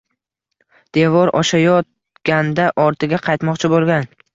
Devor 0.99 1.33
oshayot-ganda 1.41 2.69
ortiga 2.89 3.25
qaytmoqchi 3.31 3.77
bo‘lgan 3.77 4.15